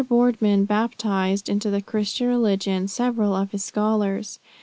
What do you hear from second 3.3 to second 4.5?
of his scholars.